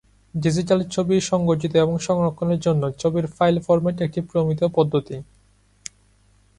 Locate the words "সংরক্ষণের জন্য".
1.99-2.83